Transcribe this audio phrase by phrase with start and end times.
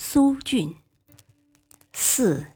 [0.00, 0.76] 苏峻
[1.92, 2.46] 四，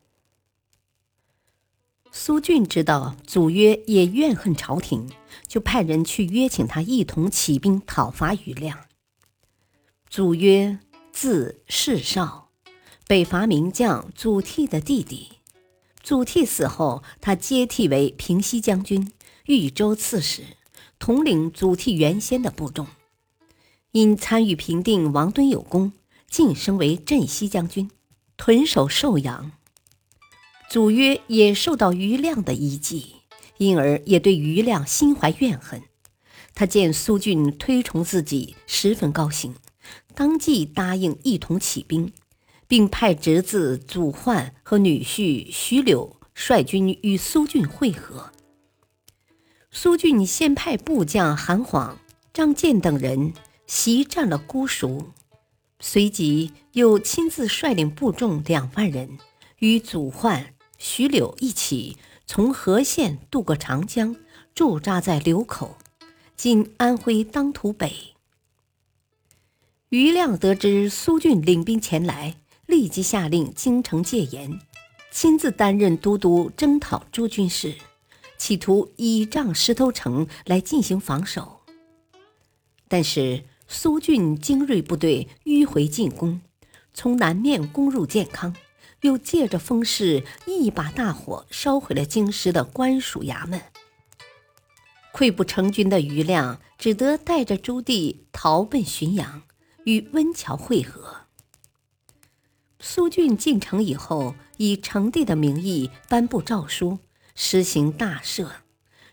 [2.13, 5.11] 苏峻知道祖约也怨恨朝廷，
[5.49, 8.87] 就派人去约请他一同起兵讨伐余亮。
[10.09, 10.79] 祖约
[11.11, 12.51] 字世绍，
[13.09, 15.33] 北伐名将祖逖的弟弟。
[16.01, 19.13] 祖逖死后，他接替为平西将军、
[19.47, 20.45] 豫州刺史，
[21.01, 22.87] 统领祖逖原先的部众。
[23.91, 25.93] 因参与平定王敦有功。
[26.33, 27.91] 晋升为镇西将军，
[28.39, 29.53] 屯守寿阳。
[30.71, 33.17] 祖约也受到余亮的遗迹，
[33.59, 35.83] 因而也对余亮心怀怨恨。
[36.55, 39.55] 他见苏峻推崇自己，十分高兴，
[40.15, 42.11] 当即答应一同起兵，
[42.67, 48.33] 并派侄子祖焕和女婿徐柳率军与苏峻会合。
[49.71, 51.99] 苏峻先派部将韩晃、
[52.33, 53.35] 张建等人
[53.67, 55.13] 袭占了姑熟。
[55.85, 59.19] 随即又亲自率领部众两万人，
[59.59, 64.15] 与祖焕、徐柳一起从和县渡过长江，
[64.55, 65.77] 驻扎在流口
[66.37, 68.15] （今安徽当涂北）。
[69.91, 72.37] 余亮得知苏峻领兵前来，
[72.67, 74.61] 立即下令京城戒严，
[75.11, 77.75] 亲自担任都督征讨诸军事，
[78.39, 81.63] 企图倚仗石头城来进行防守。
[82.87, 83.43] 但是。
[83.69, 86.41] 苏峻精锐部队迂回进攻，
[86.93, 88.55] 从南面攻入建康，
[89.01, 93.61] 又借着风势一把大火烧毁了京师的官署衙门。
[95.13, 99.43] 溃不成军的余亮只得带着朱棣逃奔浔阳，
[99.85, 101.27] 与温峤会合。
[102.81, 106.99] 苏峻进城以后，以成帝的名义颁布诏书，
[107.35, 108.49] 实行大赦，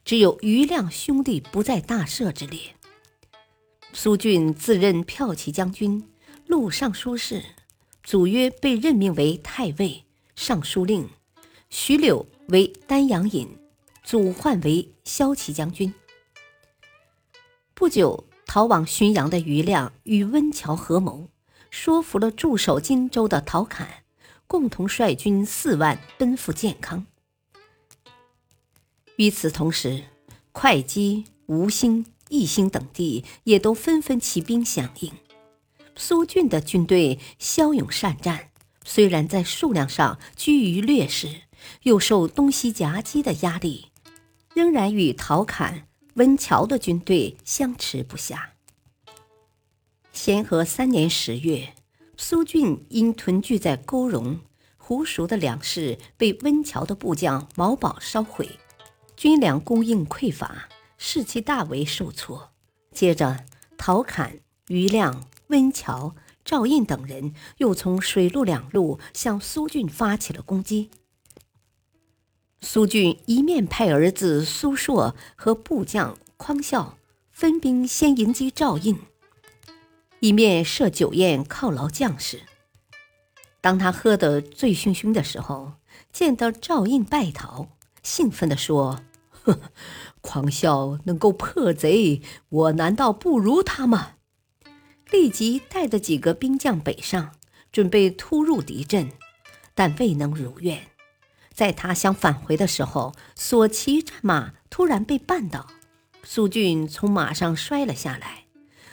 [0.04, 2.76] 只有余亮兄弟不在大赦之列。
[3.92, 6.08] 苏峻自任骠骑将军、
[6.46, 7.44] 录尚书事，
[8.04, 10.06] 祖约被任命为太尉、
[10.36, 11.10] 尚书令，
[11.70, 13.58] 徐柳为丹阳尹，
[14.04, 15.94] 祖焕为骁骑将军。
[17.74, 21.28] 不久，逃往浔阳的余亮与温峤合谋，
[21.70, 24.04] 说服了驻守荆州的陶侃，
[24.48, 27.06] 共同率军四万奔赴建康。
[29.18, 30.04] 与此同时，
[30.54, 32.06] 会稽、吴兴。
[32.30, 35.12] 义兴等地也都纷纷起兵响应。
[35.96, 38.52] 苏峻的军队骁勇善战，
[38.86, 41.42] 虽然在数量上居于劣势，
[41.84, 43.88] 又受东西夹击的压力，
[44.54, 48.54] 仍然与陶侃、温峤的军队相持不下。
[50.14, 51.74] 咸和三年十月，
[52.16, 54.40] 苏峻因屯聚在沟荣、
[54.78, 58.50] 胡熟的粮食被温峤的部将毛宝烧毁，
[59.16, 60.70] 军粮供应匮乏。
[61.00, 62.52] 士气大为受挫。
[62.92, 63.46] 接着，
[63.78, 66.14] 陶侃、余亮、温峤、
[66.46, 70.92] 赵胤等人又从水陆两路向苏峻发起了攻击。
[72.62, 76.98] 苏峻一面派儿子苏硕和部将匡孝
[77.32, 78.98] 分兵先迎击赵胤，
[80.20, 82.42] 一面设酒宴犒劳将士。
[83.62, 85.74] 当他喝得醉醺醺的时候，
[86.12, 87.70] 见到赵胤败逃，
[88.04, 89.00] 兴奋地说
[89.54, 89.72] ：“呵。”
[90.22, 94.16] 匡孝能够破贼，我难道不如他吗？
[95.12, 97.32] 立即带着几个兵将北上，
[97.72, 99.12] 准备突入敌阵，
[99.74, 100.88] 但未能如愿。
[101.54, 105.68] 在他想返回的时候，所骑战马突然被绊倒，
[106.24, 108.46] 苏峻从马上摔了下来。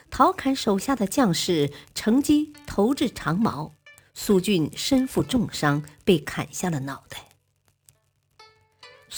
[0.08, 3.72] 陶侃手下的将士乘机投掷长矛，
[4.14, 7.25] 苏峻身负重伤，被砍下了脑袋。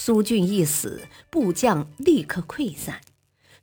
[0.01, 3.01] 苏峻一死，部将立刻溃散。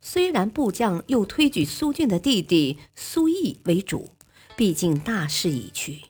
[0.02, 4.10] 虽然部将又推举苏峻的弟弟苏毅为主，
[4.54, 6.02] 毕竟大势已去。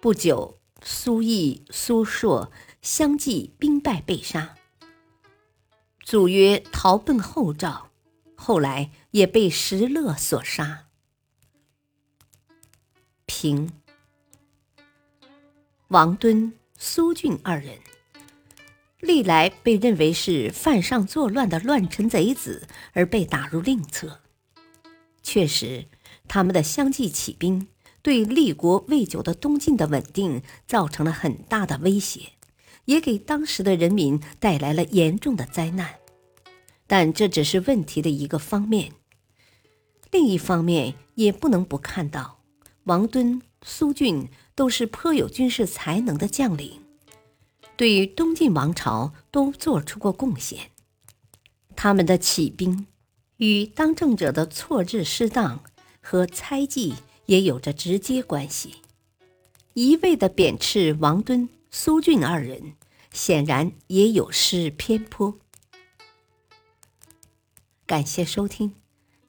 [0.00, 2.50] 不久，苏毅、苏硕
[2.80, 4.56] 相继兵败被杀。
[6.02, 7.90] 祖约逃奔后赵，
[8.36, 10.86] 后来也被石勒所杀。
[13.26, 13.70] 平、
[15.88, 17.78] 王敦、苏峻二人。
[19.00, 24.20] 历来被认为是犯上作乱的乱臣贼子，而被打入另册。
[25.22, 25.86] 确实，
[26.26, 27.68] 他们的相继起兵，
[28.02, 32.32] 对立国未久的东晋的稳定造成了很大的威胁，
[32.86, 35.96] 也给当时的人民带来了严重的灾难。
[36.86, 38.92] 但这只是问题的一个方面。
[40.10, 42.40] 另一方面，也不能不看到，
[42.84, 46.80] 王敦、苏峻都是颇有军事才能的将领，
[47.78, 50.72] 对于东晋王朝都做出过贡献。
[51.76, 52.88] 他们的起兵
[53.36, 55.62] 与当政者的错置失当
[56.00, 56.96] 和猜忌
[57.26, 58.78] 也有着直接关系。
[59.74, 62.74] 一味的贬斥王敦、苏峻二人，
[63.12, 65.38] 显然也有失偏颇。
[67.86, 68.74] 感谢收听。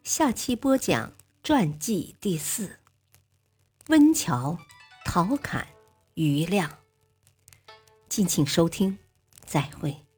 [0.03, 1.13] 下期播讲
[1.43, 2.79] 传记第四：
[3.89, 4.57] 温峤、
[5.05, 5.67] 陶侃、
[6.15, 6.78] 余亮。
[8.09, 8.97] 敬请收听，
[9.45, 10.08] 再会。